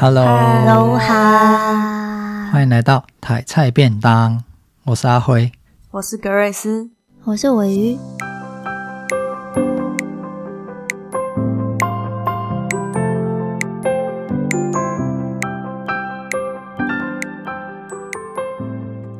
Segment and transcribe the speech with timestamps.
[0.00, 4.44] Hello，哈，欢迎来到台菜便当。
[4.84, 5.50] 我是阿辉，
[5.90, 6.88] 我是格瑞斯，
[7.24, 7.98] 我是尾鱼。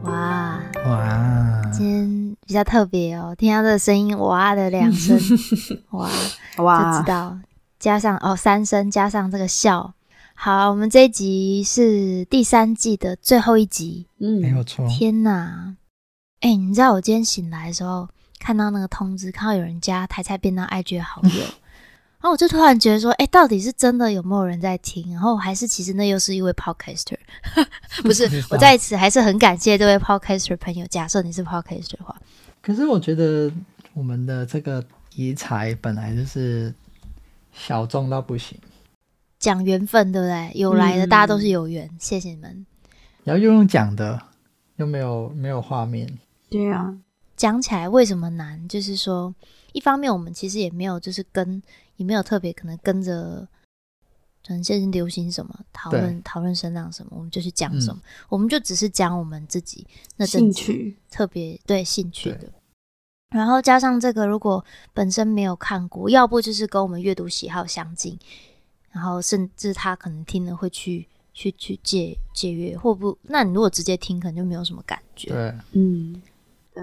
[0.05, 0.61] 哇。
[0.87, 5.19] 哇，今天比较特别哦，听到这个声音，哇的两声，
[5.91, 6.09] 哇
[6.59, 7.37] 哇，就知道
[7.81, 9.95] 加上哦三声，加上这个笑。
[10.41, 14.07] 好，我们这一集是第三季的最后一集。
[14.21, 14.87] 嗯，没有错。
[14.89, 15.75] 天哪！
[16.39, 21.41] 哎、欸，你知道我今天醒来的时候，看到那个通知，看到有人加台菜便当 IG 好友，
[22.23, 25.11] 然后我就突然觉得说，哎、欸，到底是真的有没有人在听？
[25.11, 27.19] 然后还是其实那又是一位 Podcaster？
[28.05, 30.87] 不是，我在此还是很感谢这位 Podcaster 朋友。
[30.87, 32.17] 假设你是 Podcaster 的话，
[32.63, 33.51] 可是我觉得
[33.93, 36.73] 我们的这个题材本来就是
[37.53, 38.57] 小众到不行。
[39.39, 40.53] 讲缘分，对不对？
[40.55, 41.87] 有来的，大家都是有缘。
[41.87, 42.67] 嗯、谢谢你们。
[43.25, 44.21] 然后又用讲的，
[44.77, 46.19] 又没有没有画面。
[46.49, 46.97] 对啊，
[47.37, 48.67] 讲起来为什么难？
[48.69, 49.35] 就是说，
[49.73, 51.63] 一方面我们其实也没有，就是跟
[51.97, 53.47] 也没有特别可能跟着，
[54.47, 58.01] 可能现在流行什么，讨论讨论声浪什么，我们就去讲什么。
[58.03, 62.51] 嗯、我们就只是讲我们自己那兴趣，特别对兴趣的。
[63.31, 68.19] 然后加上这个，如果本身没有看过，要不就是跟我们阅读喜好相近。
[68.99, 75.29] 然后甚至他可能听了会去去去借借阅，或不，那你如果直接听，可能就没有什么感觉。
[75.29, 76.21] 对，嗯，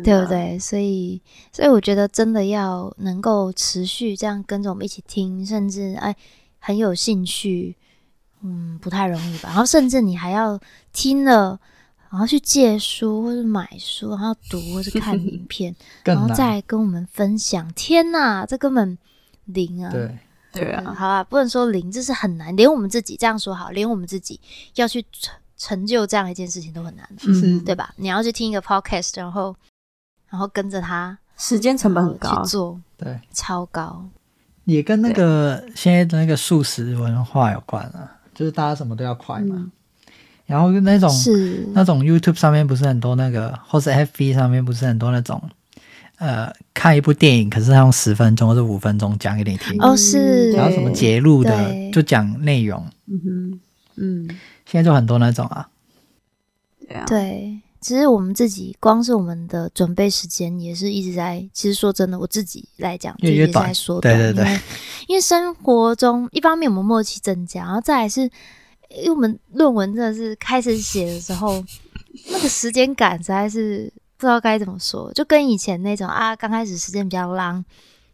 [0.01, 0.57] 对不对？
[0.57, 1.21] 所以，
[1.51, 6.15] 所以我觉得真的要能够持续这样跟着我们一起听，甚至哎
[6.57, 7.75] 很有兴趣，
[8.41, 9.49] 嗯，不太容易吧？
[9.49, 10.57] 然后甚至你还要
[10.93, 11.59] 听了，
[12.09, 17.69] 然后去借书或者买书，然后读或者看影片， 然后再跟我们分享。
[17.73, 18.97] 天哪，这根本
[19.43, 19.91] 零啊！
[19.91, 20.17] 对。
[20.55, 22.55] 对啊，好啊，不能说零，这是很难。
[22.55, 24.39] 连我们自己这样说好，连我们自己
[24.75, 27.93] 要去成成就这样一件事情都很难，嗯，对吧？
[27.97, 29.55] 你要去听一个 podcast，然后
[30.29, 34.03] 然后跟着他，时间成本很高，去做，对，超高。
[34.65, 39.55] 也跟那个现在的那个素食文化有关啊，就是大家什么都要快嘛。
[39.57, 39.71] 嗯、
[40.45, 45.41] 然后那种是那种 YouTube 上面不是很多那个，或是 FB 上面不是很多那种。
[46.17, 49.75] 呃，看一部电影，可是他用十分钟或者五分钟讲给你听。
[49.81, 50.51] 哦，是。
[50.53, 52.85] 然后什么节录的，就讲内容。
[53.07, 53.59] 嗯哼，
[53.95, 54.27] 嗯，
[54.65, 55.67] 现在就很多那种啊。
[56.87, 57.03] 对啊。
[57.05, 61.45] 对，其实我们自己光是我们的准备时间也是一直在。
[61.51, 64.17] 其实说真的，我自己来讲，就一直在说短。
[64.17, 64.45] 对对对。
[64.45, 64.59] 因为，
[65.07, 68.21] 因为生活中一方面我们默契增加，然后再来是，
[68.89, 71.61] 因为我们论文真的是开始写的时候，
[72.31, 73.91] 那个时间感实在是。
[74.17, 77.63] 不知道该怎么说，就跟以前那种啊，刚开始时间比较浪，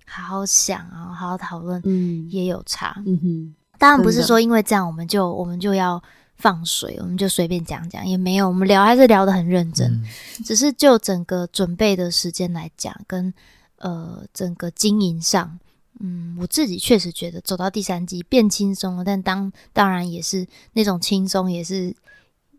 [0.08, 3.02] 好好想啊，好好讨论，嗯，也有差。
[3.06, 6.02] 嗯哼，当然不是说因为这样我们就我们就要
[6.38, 9.92] 放水，我们就随便讲讲，也没有，我们聊还是聊得很认真。
[9.92, 10.04] 嗯、
[10.44, 13.32] 只是就整个准备的时间来讲，跟
[13.78, 15.60] 呃整个经营上，
[16.00, 21.96] 嗯，我自己确实觉得走到第三季变轻松了，但当当然也是那种轻松，也是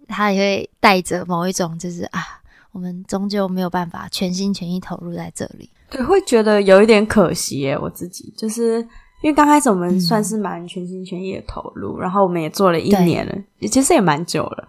[0.07, 2.39] 他也会带着某一种就是啊。
[2.73, 7.79] 我们终究没有办法全心全意投入在这里，对，会觉得有一点可惜耶。
[7.79, 8.81] 我自己就是
[9.23, 14.69] 因为刚开始我们算是蛮全心全意的投入，嗯、然后我们也做了一年了，对其实也蛮久了。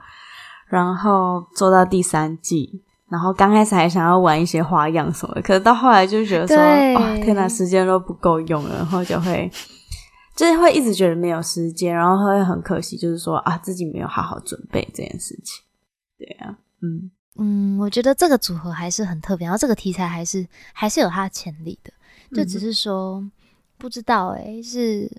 [0.67, 9.49] 然后做到第三季，然后刚开始还想要玩一些花样什么的，可是到后来就觉得说，哇哦，天哪，时间都不够用了，然后就会
[10.35, 15.63] 就是会一直觉得没有时间，然后会很可惜，就是说啊，自己没有好好准备这件事情。
[16.17, 17.09] 对啊，嗯。
[17.35, 21.91] 嗯，我觉得这个组合还是很特别，然后这个题材还是还是有它的潜力的，
[22.35, 23.31] 就只是说、嗯、
[23.77, 25.11] 不知道诶、欸，是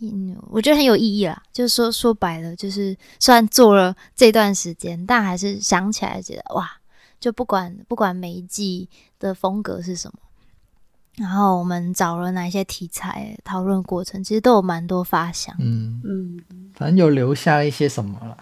[0.00, 1.42] 嗯，我觉得很有意义啦。
[1.52, 6.70] 就是说说白了，就是虽然做了这段时间，但还是想起来觉得哇，
[7.20, 8.88] 就不管不管每一季
[9.18, 10.18] 的风格是什么，
[11.16, 16.40] 然后我们找了哪一些题材，讨论过程其实都有蛮多发想，嗯嗯，
[16.74, 18.38] 反正有留下一些什么了。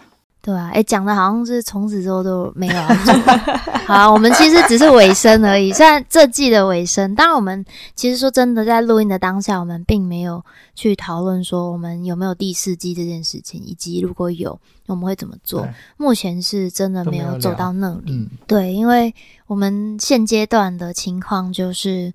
[0.47, 2.87] 对啊，哎，讲的好像是从此之后都没有了。
[3.85, 5.73] 好啊，我们其实只是尾声而已。
[5.73, 7.65] 虽然这季的尾声，当然我们
[7.95, 10.41] 其实说真的，在录音的当下，我们并没有
[10.73, 15.67] 去讨论说我们有没有第四季这件事情，以及如果有，我们会怎么做。
[15.97, 18.13] 目前是真的没有走到那里。
[18.13, 19.13] 嗯、对，因为
[19.47, 22.13] 我们现阶段的情况就是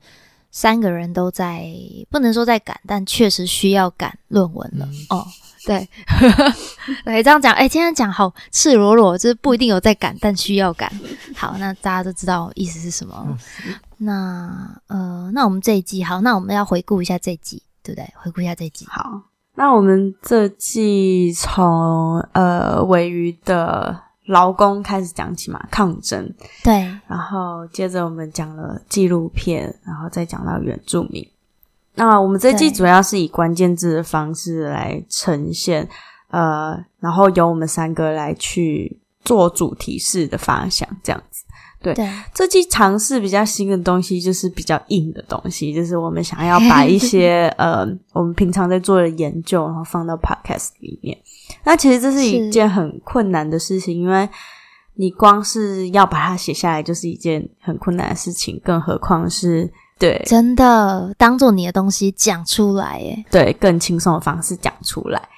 [0.50, 1.70] 三个人都在，
[2.08, 4.86] 不能说在赶，但确实需要赶论文了。
[4.86, 5.26] 嗯、哦。
[5.64, 5.88] 对，
[7.04, 10.90] 来这样讲，哎、欸，今天讲好赤裸裸，就是不一定有在赶，但需要赶。
[11.36, 13.24] 好，那大家都知道意思是什么。
[13.28, 18.12] 嗯、那呃，那我们这一季好，那我们要回顾一下这一季，对不对？
[18.16, 18.86] 回顾一下这一季。
[18.88, 19.22] 好，
[19.54, 26.32] 那我们这季从呃尾鱼的劳工开始讲起嘛，抗争。
[26.64, 31.24] 对，然后接着我们讲了纪录片，然后再讲到原住民。
[31.94, 35.88] 那我们这季主要是以关键字的方式来呈现，
[36.30, 41.44] 呃，然后由我们三个来去做主题式的发想，这样子。
[41.82, 51.18] 对，对这季尝试比较新的东西，就是比较硬的东西，就是我们想要把一些 呃，我们平常在做的研究，然后放到 podcast 里面。
[51.64, 54.28] 那其实这是一件很困难的事情，因为
[54.94, 59.68] 你光是要把它写下来，就是一件很困难的事情，更何况是
[60.02, 65.28] 对真的当做你的东西讲出来，耶，对，更轻松的方式讲出来。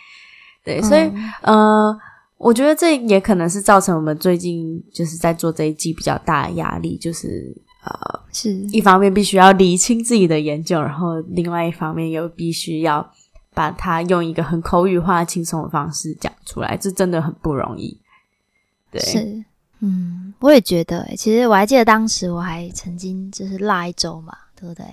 [0.65, 1.03] 对，所以、
[1.43, 2.01] 嗯、呃。
[2.37, 13.09] 我觉得这也可能是造成我们最近就是在做这一季比较大的压力，就是呃，是一方面必须要理清自己的研究，然后另外一方面又必须要
[13.55, 17.99] 把它用一个很口语化、轻松的方式讲出来，这真的很不容易。
[18.91, 19.45] 对，是，
[19.81, 24.37] 嗯，我也觉得，其实我还记得当时我还曾经就是落一周嘛。
[24.55, 24.85] 对不对？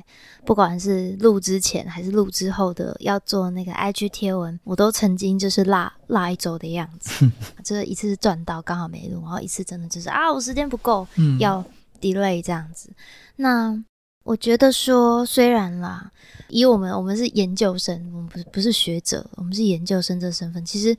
[0.45, 7.29] 不管是录之前还是录之后的要做那个 IG 贴文，我都曾经就是落落一周的样子。
[7.63, 11.63] 这 一次是赚到刚好没录，然后一次真的就是啊，我时间不够，嗯，要
[11.99, 12.89] delay 这样子。
[13.35, 13.83] 那
[14.23, 16.11] 我觉得说，虽然啦，
[16.49, 20.95] 以我们我们是研究生，我们不是不是学者，我们是研究生这身份，其实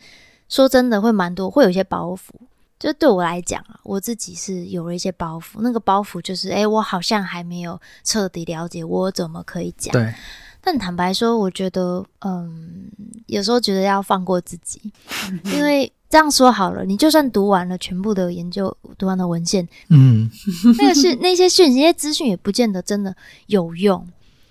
[0.48, 2.30] 说真的会蛮多，会有一些包袱。
[2.82, 5.60] 就对我来讲啊，我自己是有了一些包袱。
[5.60, 9.92] 那个包袱就是，诶，我好像还没有彻底了解我怎么可以讲。
[9.92, 10.12] 对。
[10.60, 12.90] 但坦白说，我觉得，嗯，
[13.26, 14.80] 有时候觉得要放过自己，
[15.46, 20.28] 因为这样说好了，你就算读完了全部的研究，读完了文献，嗯，
[20.76, 23.14] 那个是那些讯息、那些资讯也不见得真的
[23.46, 24.04] 有用，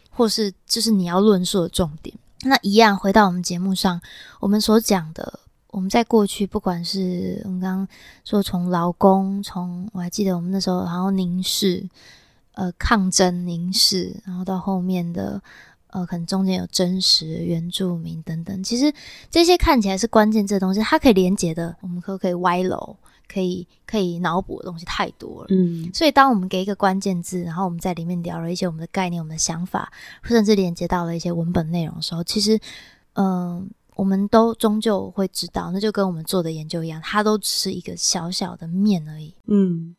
[0.09, 2.15] 或是就是你要论述的重点。
[2.43, 4.01] 那一样回到我们节目上，
[4.39, 5.39] 我们所讲的。
[5.71, 7.87] 我们在过去，不管是我们刚刚
[8.25, 11.87] 说从劳工，从我还记得我们那时候，然后凝视，
[12.55, 15.41] 呃，抗争凝视，然后到后面的，
[15.87, 18.93] 呃，可能中间有真实原住民等等，其实
[19.29, 22.97] 这些看起来是关键这东西，它可以连接的，我们可不可以歪楼，
[23.29, 25.47] 可以可以脑补的东西太多了。
[25.51, 32.59] 嗯，所以当我们给一个关键字，然后我们在里面聊了一些我们的概念、我们的想法，甚至连接到了一些文本内容的时候，其实，
[33.13, 33.67] 嗯、呃。
[34.01, 39.35] 我们都终究会知道，那就跟我们做的研究一样，它都只是一个小小的面而已。
[39.45, 39.95] 嗯，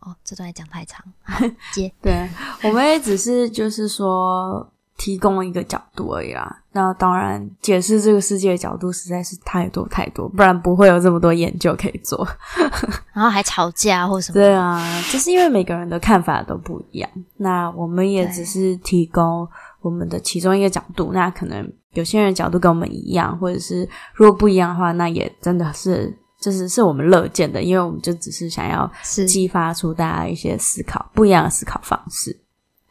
[0.00, 1.04] 哦，这段讲太长，
[1.74, 1.92] 接。
[2.00, 2.30] 对，
[2.62, 6.62] 我们也只是就是说提供一个角度而已啦。
[6.70, 12.24] 那当然，解释这个世界的角度实在是太多太多，不然不会有这么多研究可以做。
[13.12, 14.34] 然后还吵架或什么？
[14.34, 17.10] 对啊，就是因为每个人的看法都不一样。
[17.38, 19.48] 那我们也只是提供
[19.80, 21.72] 我们的其中一个角度，那可能。
[21.96, 28.90] 有些人角度跟我们一样，或者是如果不一样的话，那也真的是就是是我们乐见的，因为我们就只是想要
[29.26, 32.38] 激发出大家一些思考，不一样的思考方式。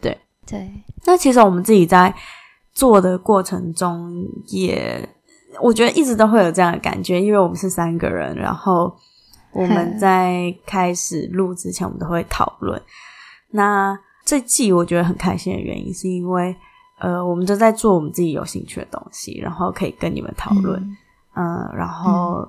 [0.01, 0.17] 对
[0.47, 0.71] 对，
[1.05, 2.11] 那其实我们自己在
[2.73, 4.11] 做的过程中
[4.47, 5.09] 也，也
[5.61, 8.91] 我觉得一直都会有这样的感觉，因为我们是三个人，然后
[9.53, 12.81] 我们在开始录之前，我们都会讨论。
[13.51, 13.95] 那
[14.25, 16.55] 这季我觉得很开心的原因，是因为。
[16.97, 20.79] 呃，我们都在做我们自己有兴趣的东西，然后可以跟你们讨论，
[21.33, 22.47] 嗯，呃、然后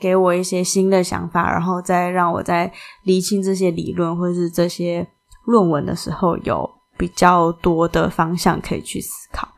[0.00, 2.72] 给我一些新的想法，然后再让我在
[3.04, 5.06] 厘清这些理论或者是这些
[5.44, 9.48] 论文的时候，有比较多的方向可以去思考。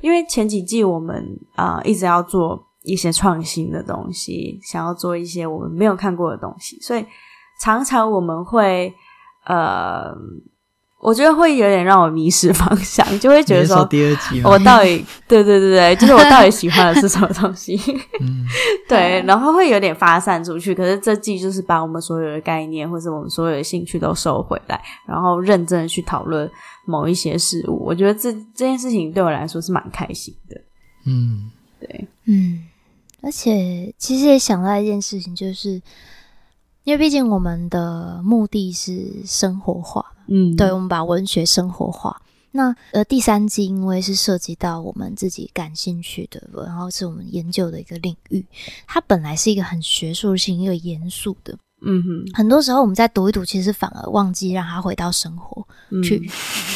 [0.00, 1.24] 因为前几季我们
[1.54, 7.06] 啊、呃、一直要做一些创新的东西，想要做一些我们没有看过的东西，所以
[7.60, 8.92] 常常我们会
[9.44, 10.12] 呃。
[11.06, 17.76] 我觉得会有点让我迷失方向，就会觉得说，第二集我到底 对对对对，就是我到底喜欢的是什么东西？
[18.20, 18.44] 嗯，
[18.88, 20.74] 对，然后会有点发散出去。
[20.74, 26.50] 可是这季就是把我们所有的概念或是我们所有的兴趣都收回来，然后认真的去讨论
[26.84, 27.84] 某一些事物。
[27.86, 30.60] 我觉得这这件事情对我来说是蛮开心的。
[31.04, 32.64] 嗯，对，嗯，
[33.22, 35.80] 而且其实也想到一件事情，就是
[36.86, 40.06] 因为毕竟我们的目的是生活化。
[40.28, 42.22] 嗯，对，我们把文学生活化。
[42.52, 48.46] 那呃，第三季因为是涉及到我们自己感兴趣的，然后是我们研究的一个领域，
[48.86, 51.58] 它本来是一个很学术性、一个严肃的。
[51.82, 55.66] 嗯哼，很多时候我们在读一读，其实反而忘记让它回到生活
[56.02, 56.18] 去。
[56.18, 56.30] 嗯、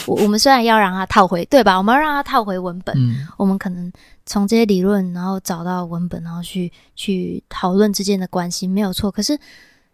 [0.07, 1.79] 我我们虽然要让它套回，对吧？
[1.79, 2.95] 我们要让它套回文本。
[2.99, 3.91] 嗯，我们可能
[4.27, 9.11] 从这些理论，然后找到文本，然后去去讨论之间的关系，没有错。
[9.11, 9.39] 可是，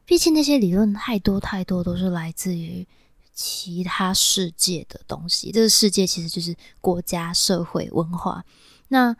[0.06, 2.86] 毕竟那些理论太多太多，都是来自于。
[3.38, 8.42] 其他世界的东西，这个世界其实就是国家、社会、文化。
[8.88, 9.14] 那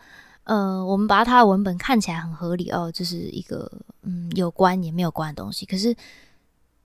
[0.45, 3.71] 呃，我们把它的文本看起来很合理哦，就是一个
[4.05, 5.67] 嗯有关也没有关的东西。
[5.67, 5.95] 可是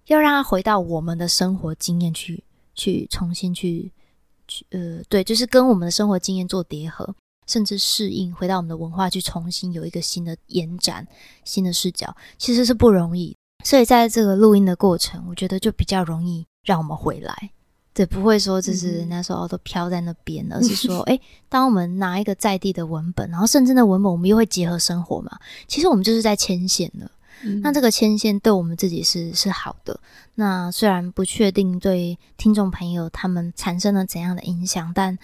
[0.07, 2.43] 要让它回到我们的生活经验去，
[2.75, 3.89] 去重新去
[4.45, 7.15] 去呃，对，就是跟我们的生活经验做叠合，
[7.47, 11.07] 甚至适应，回到我们的文化去重新有一个新的延展、
[11.45, 13.37] 新的视角，其实是不容易。
[13.63, 17.51] 所以在这个录音的过程，我觉得就比较容易让我们回来。
[17.93, 25.37] 对，不会说就是人家说哦都飘在那边，而是说， 诶，当我们拿一个在地的文本，然后甚至那文本我们又会结合生活嘛，
[25.67, 27.11] 其实我们就是在牵线了。
[27.43, 29.99] 嗯、那这个牵线对我们自己是是好的。
[30.35, 35.17] 那虽然不确定对听众朋友他们产生了怎样的影响，但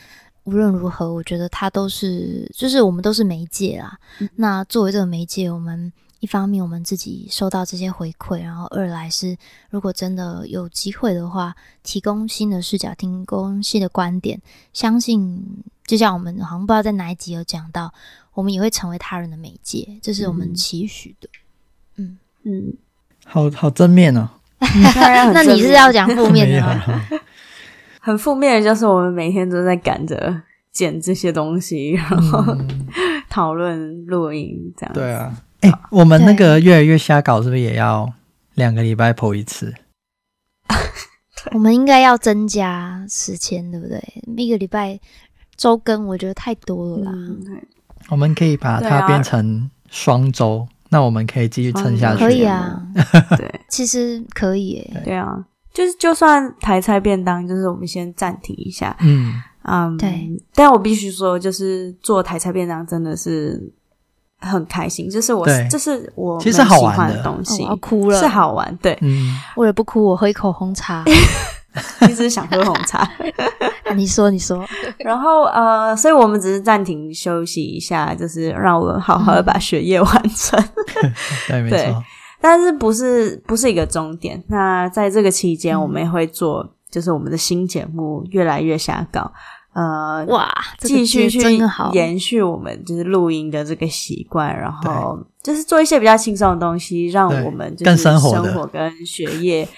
[0.44, 3.98] 无论如何，我觉得它都是，就是我们都是媒介啦。
[4.20, 5.94] 嗯、那作为这个媒介，我们。
[6.20, 9.38] 一方面，我们自己收到这些回馈，然后二来是，
[9.70, 14.42] 如果真的有机会的话，提供新的视角，提供新的观点，
[14.74, 17.94] 相信就像我们好像不知道在哪一集有讲到，
[18.34, 21.30] 我们也会成为他人的媒介，这是我们期许的。
[21.98, 22.74] 嗯嗯，
[23.26, 24.30] 好好正面哦。
[25.34, 27.02] 那你是要讲负面的 吗？
[28.02, 32.44] 很负面的就是我们每天都在赶着剪这些东西，然后
[33.30, 34.94] 讨论录音这样。
[34.96, 35.44] 对啊。
[35.62, 38.12] 哎、欸，我们那个越来越瞎搞，是不是也要
[38.54, 39.74] 两个礼拜 po 一次？
[41.54, 44.02] 我们应该要增加时间，对不对？
[44.38, 45.00] 一个礼拜
[45.56, 47.12] 周更，我觉得太多了啦。
[47.14, 47.62] 嗯、
[48.10, 52.20] 我们可以把它变成双周，啊、那我们可以继续撑下去。
[52.20, 52.80] 可以啊，
[53.38, 54.88] 对，其实可以。
[55.04, 58.96] 对啊，就是就算台菜便当，就是我们先暂停一下。
[59.00, 60.30] 嗯嗯，对。
[60.54, 63.74] 但我必须说，就是做台菜便当真的是。
[64.40, 67.64] 很开心，就是我，对这是我其实好玩的东西。
[67.66, 68.98] 我哭了，是好玩，对。
[69.02, 71.04] 嗯，为了不哭，我喝一口红茶。
[72.10, 73.08] 一直想喝红茶。
[73.96, 74.66] 你说，你说。
[74.98, 80.64] 然后呃，所以我们只是暂停休息一下，就是让我们好好的把学业完成。
[81.48, 82.04] 对，没错。
[82.42, 84.44] 但是不是不是一个终点？
[84.48, 89.32] 那在这个期间，我们也会做，就是我们的新节目越来越瞎搞。
[89.78, 91.40] 呃，哇，继续去
[91.94, 99.70] 延续我们就是录音的这个习惯，然后就是做一些比较轻松的东西，让我们就是生活跟学业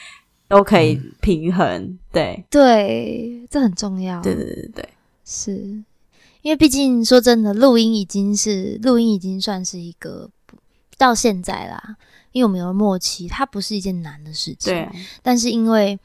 [0.48, 2.00] 都可以平衡。
[2.14, 4.22] 对对，这很重要。
[4.22, 4.90] 对对对对，
[5.26, 5.52] 是
[6.44, 10.30] 因为毕竟说真的，录音已经是录音已经算是一个
[10.98, 11.98] 到现在啦，
[12.32, 14.74] 因为我们有了默契，它不是一件难的事情。
[14.74, 14.90] 对，
[15.22, 16.00] 但是因为。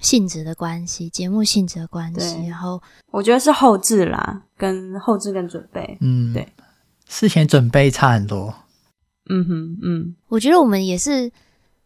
[0.00, 6.48] 性质的关系，节目性质的关系，然后我觉得是后置啦，跟后置跟准备，嗯，对，
[7.08, 8.54] 事前准备差很多，
[9.28, 11.30] 嗯哼，嗯，我觉得我们也是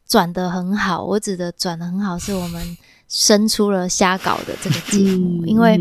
[0.06, 1.04] 转的很好。
[1.04, 2.76] 我指的转的很好，是我们
[3.08, 5.78] 生出了瞎搞的这个节目，嗯、因为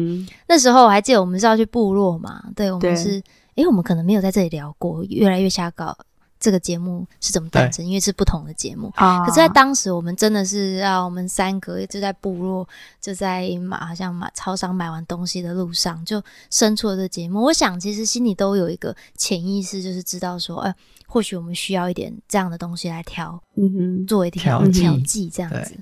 [0.47, 3.23] 那时候我还记得我们是要去部落嘛，对，我们是，诶
[3.55, 5.97] 对我们可能没有在这里聊过，越来越瞎搞。
[6.41, 7.85] 这个节目是怎么诞生？
[7.85, 8.91] 因为是不同的节目。
[8.95, 12.67] 啊、可是，在当时，我们真的是要我们三个就在部落，
[12.99, 17.43] 就在马好像马超商买完东西的路上，就生出了这个节目。
[17.43, 20.75] 我想，其实心里都有一个潜意识，就是知道说，哎、呃，
[21.07, 25.77] 或许我们需要一点这样的东西来调，嗯哼，作为调调剂这样子。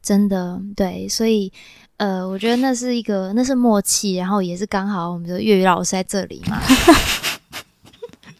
[0.00, 1.52] 真的，对，所以，
[1.96, 6.60] 呃，我觉得那是一个，那是默契，然后也是刚好我们的粤语老师在这里嘛。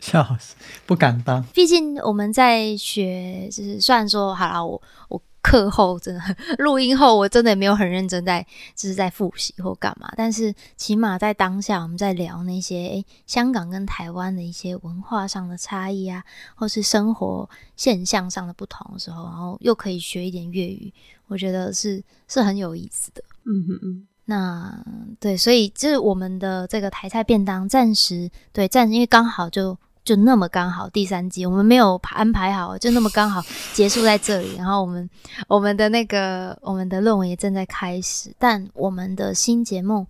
[0.05, 1.43] 笑死，不敢当。
[1.55, 6.21] 毕竟我们在学，就是虽然说好了，我我课后真的
[6.59, 10.13] 录音后，我真的也没有很认真在，就是在复习或干嘛。
[10.15, 16.23] 但是起码在当下，我们在聊那些诶香港跟台湾的一些文化上的差异啊，
[16.55, 20.93] 或是生活现象上的不同的时候，然后又可以学一点粤语，
[21.29, 23.25] 我觉得是是很有意思的。
[23.47, 24.07] 嗯嗯嗯。
[24.27, 24.85] 那
[25.19, 29.79] 对，所以就是我们的这个台菜便当，暂时对，暂时因为刚好就。
[30.05, 33.43] 就那么刚好，第三季我们没有安排好，就那么刚好
[33.73, 34.55] 结束在这里。
[34.57, 35.09] 然后我们
[35.49, 40.07] 我们的那个我们的论文也正在开始，但我们的新节目，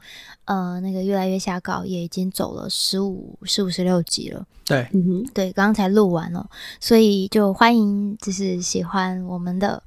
[0.47, 4.45] 呃，那个越来越下稿也已经走了十五、十五、十六集了。
[4.65, 6.49] 对，嗯哼，对，刚刚才录完了，
[6.81, 9.83] 所以就欢迎就是喜欢我们的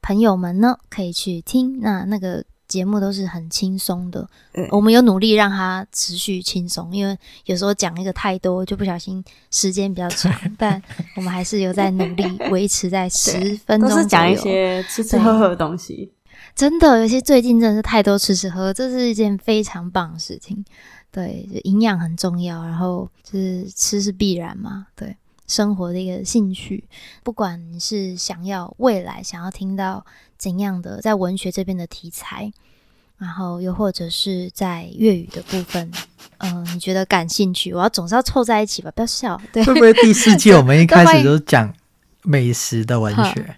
[0.00, 2.44] 朋友们呢，可以去听那那个。
[2.72, 7.14] 节目都是很轻松的，嗯、我们有努力让它持续轻松，因为
[7.44, 10.82] 有时候讲一个太多就不小心时间比较长， 但
[11.16, 13.90] 我们还是有在努力维持在十分钟。
[13.90, 16.10] 都是讲一些吃吃喝喝的东西，
[16.54, 20.64] 真的有些最近真的是太多吃吃喝喝，这是一件非常棒的事情。
[21.10, 25.14] 对，营养很重要，然后就是吃是必然嘛，对。
[25.48, 26.82] 生活的一个兴趣，
[27.22, 30.02] 不管你是想要未来想要听到
[30.42, 32.52] 怎样的在文学这边的题材，
[33.16, 35.88] 然后又或者是在粤语的部分，
[36.38, 39.40] 嗯、呃，你觉得感兴趣，我要总是要凑在一起吧，不要笑。
[39.52, 41.72] 对，会不会第四季 我们一开始就讲
[42.24, 43.54] 美食的文学？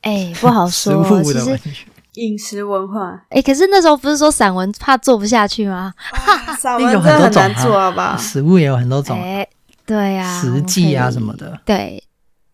[0.00, 0.92] 哎，不好说。
[0.92, 1.70] 食物的文学，
[2.14, 3.24] 饮食文化。
[3.28, 5.94] 哎，可是那时候不是说散文怕做不下去吗？
[6.58, 8.16] 散文真的很难做，好吧？
[8.16, 9.16] 食物也有很多种。
[9.22, 9.46] 哎，
[9.86, 11.60] 对呀，食记啊什么的。
[11.64, 12.02] 对。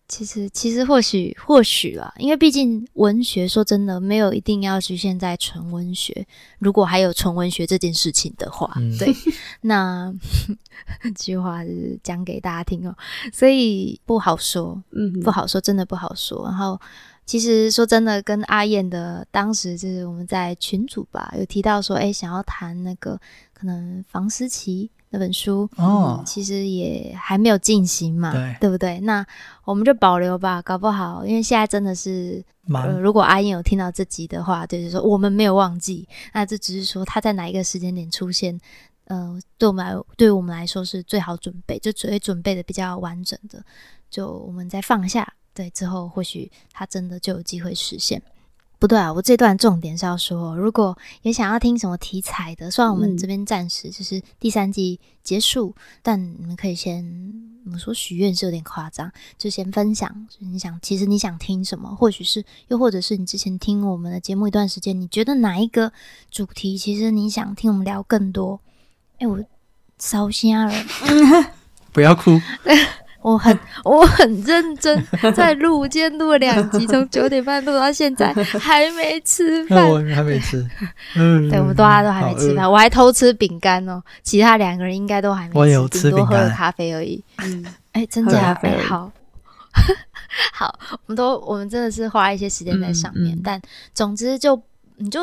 [0.09, 6.25] 其实，其实或许或许啦，因为毕竟文学说真的没有一定要局限在纯文学。
[6.57, 9.15] 如果还有纯文学这件事情的话，嗯、对，
[9.61, 10.11] 那
[11.03, 12.95] 这句话是讲给大家听哦，
[13.31, 16.43] 所以不好说，嗯，不好说，真的不好说。
[16.43, 16.81] 然后，
[17.27, 23.21] 其实说真的，跟阿燕的当时就是我们在群组吧，有提到说，哎，想要谈那个
[23.53, 24.89] 可能房思琪。
[25.11, 28.99] 那本书哦、嗯，其实也还没有进行嘛，对，对不对？
[28.99, 29.25] 那
[29.65, 38.59] 我们就保留吧，搞不好，因为现在真的是，呃、如果阿燕有听到这集的话，就是说我们没有忘记，那这只是说他在哪一个时间点出现，
[39.05, 43.63] 呃，对我们来，对我们来说是最好准备，就准备准备的比较完整的，
[44.11, 48.21] 就我们再放下，对，之后或许他真的就有机会实现。
[48.79, 57.03] 不对啊，我这段重点是要说，如果有想要听什么题材的，虽然我们这边暂时就是第三季结束，嗯、但你们可以先，
[57.65, 60.09] 我们说许愿是有点夸张，就先分享，
[60.39, 65.91] 你想，其实你想听什么，或许是，又或者是你之前听我们的节目一段时间，你觉得哪一个
[66.31, 68.61] 主题，其实你想听我们聊更多？
[69.17, 69.43] 哎，我
[69.97, 70.73] 烧瞎了，
[71.91, 72.39] 不要哭。
[73.21, 80.65] 我很 我很认真在录，今天录了两集，从 九点半录到现在还没吃饭，我还没吃。
[81.15, 84.01] 嗯对，我们大家都还没吃饭，我还偷吃饼干哦。
[84.23, 87.21] 其他两个人应该都还没吃，我有吃饼干，多喝了咖啡而已。
[87.39, 89.11] 嗯，哎，真假咖啡好，
[90.53, 93.61] 好，我们都我们真的是花一些时间在上面，但
[93.93, 94.61] 总之就
[94.95, 95.21] 你就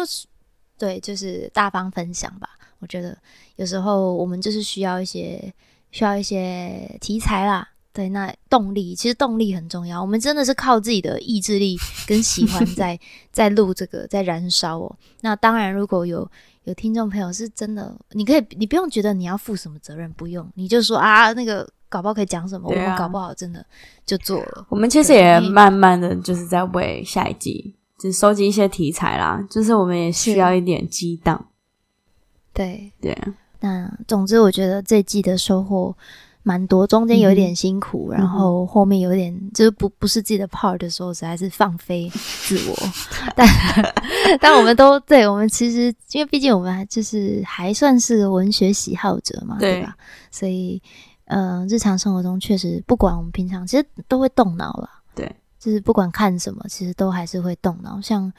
[0.78, 2.50] 对，就是大方分享吧。
[2.80, 3.16] 我觉得
[3.56, 5.50] 有时候我们就是需要一些
[5.90, 7.66] 需要一些题材啦。
[7.96, 9.98] 对，那动力其实动力很重要。
[10.02, 13.00] 我们真的是靠自己的意志力跟喜欢 在
[13.32, 14.96] 在录这个，在燃烧哦。
[15.22, 16.30] 那当然，如果有
[16.64, 23.64] 有听众朋友是真的，你可以，你不用觉得你要负什么责任，不用，你就说啊，那个搞不好可以讲什么，啊、我们搞不好真的
[24.04, 24.66] 就做了。
[24.68, 29.42] 我们其实也慢慢的就是在为下一季，就是收集一些题材啦。
[29.48, 31.46] 就是我们也需要一点激荡。
[32.52, 33.16] 对对，
[33.60, 35.96] 那总之我觉得这季的收获。
[36.46, 42.76] 蛮多，中间有一点辛苦，嗯、然后后面有点、嗯、就是不不是自己的 part 的时候，实在是放飞自我。
[43.34, 43.44] 但
[44.40, 49.96] 但我们都对，我们其实因为毕竟我们还就是还算是个文学喜好者嘛，对，对吧？
[50.30, 50.80] 所以
[51.24, 58.32] 呃，日常生活中确实不管我们平常其实都会动脑了，对，就是不管看什么，其实都还是会动脑，像。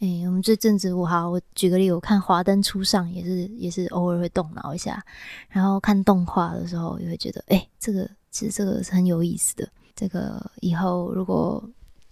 [0.00, 5.04] 哎、欸，我们这阵子我好，我举个例，我看《华灯初上》也是也是偶尔会动脑一下，
[5.50, 9.68] 然后看动画的时候也会觉得，哎、欸，这个其实这个是很有意思的。
[9.94, 11.62] 这个以后如果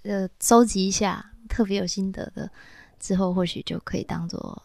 [0.03, 2.51] 呃收集一下特别有心得的，
[3.01, 4.62] 之后或许就可以当做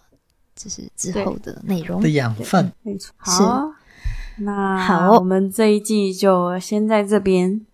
[0.53, 2.69] 就是之后的内容的养分。
[2.81, 3.71] 没错，好，
[4.39, 7.65] 那好，我们这一季就先在这边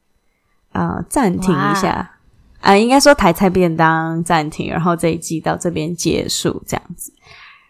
[0.73, 2.18] 啊暂停一下。
[2.61, 7.13] 啊，应该说台菜便当暂停，然后这一季到这边结束这样子。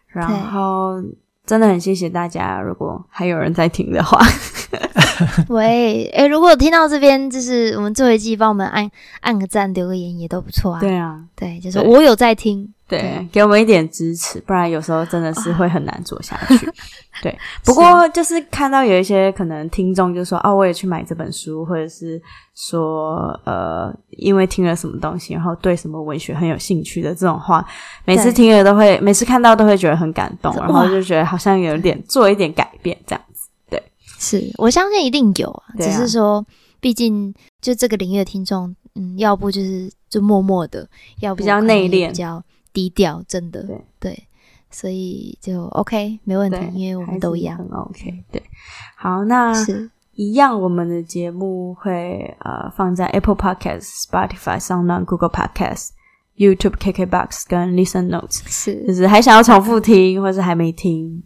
[0.07, 1.01] 然后
[1.45, 4.19] 真的很谢谢大家，如果还有人在听的话，
[5.49, 8.89] 喂，诶，如果听到这边，就是我们最后一季，帮我们按
[9.21, 10.79] 按个赞，留个言也都不错啊。
[10.79, 12.73] 对啊，对，就是我有在听。
[12.87, 16.65] 对，给我们一点支持，不然有时候真的是会很难做下去。
[16.65, 16.73] 哦、
[17.21, 22.19] 对，不过就是看到有一些可能听众就说：“哦，我也去买这本书，或者是
[22.55, 27.63] 说，呃，因为听了什么东西，然后对什么文学很有兴趣的这种话，
[28.05, 33.21] 每次听了都会，每次看到都会觉得很感动，然后就觉得好像有点做一点改变这样
[34.19, 36.45] 是我相信一定有啊，只是说，
[36.79, 40.87] 毕竟就这个领域的听众，嗯，要不就是就默默的，
[41.21, 42.43] 要不比较内敛，比较。
[42.71, 43.63] 低调，真的。
[43.63, 44.27] 对，对，
[44.69, 48.41] 所以就 OK，没问题，因为我们都一样，OK，对。
[48.95, 49.51] 好，那
[50.13, 55.89] 一样，我们的节目会呃放在 Apple Podcast、Spotify、SoundOn、Google Podcast、
[56.39, 61.21] YouTube、KKBox 跟 Listen Notes，是，就是还想要重复听，或是还没听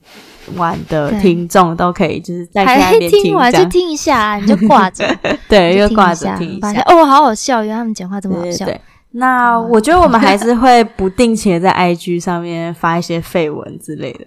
[0.56, 5.08] 完的听众都可以，就是在下面听完就听一下，你就挂着，
[5.48, 8.68] 对，就挂着听一下，哦，好好笑，因为他们讲话这么好笑。
[9.12, 14.26] 那我觉得我们还是会不定期的在 IG 上面发一些绯闻之类的，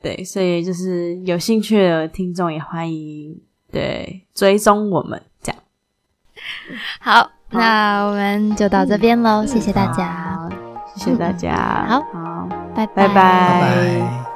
[0.00, 3.38] 对，所以就是有兴趣的听众也欢迎
[3.70, 5.60] 对追踪我们这样。
[6.98, 10.38] 好，那我们就到这边喽，谢谢大家，
[10.94, 12.86] 谢谢大家，好，好，拜。
[12.86, 13.14] 拜拜。
[13.14, 14.29] 拜拜。